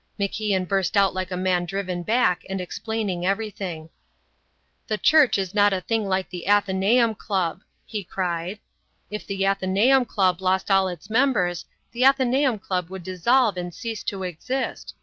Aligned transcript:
MacIan 0.19 0.67
burst 0.67 0.97
out 0.97 1.13
like 1.13 1.29
a 1.29 1.37
man 1.37 1.63
driven 1.65 2.01
back 2.01 2.43
and 2.49 2.59
explaining 2.59 3.23
everything. 3.23 3.91
"The 4.87 4.97
Church 4.97 5.37
is 5.37 5.53
not 5.53 5.73
a 5.73 5.81
thing 5.81 6.07
like 6.07 6.31
the 6.31 6.47
Athenaeum 6.47 7.13
Club," 7.13 7.61
he 7.85 8.03
cried. 8.03 8.57
"If 9.11 9.27
the 9.27 9.45
Athenaeum 9.45 10.05
Club 10.05 10.41
lost 10.41 10.71
all 10.71 10.87
its 10.87 11.11
members, 11.11 11.65
the 11.91 12.03
Athenaeum 12.03 12.57
Club 12.57 12.89
would 12.89 13.03
dissolve 13.03 13.57
and 13.57 13.71
cease 13.75 14.01
to 14.05 14.23
exist. 14.23 14.95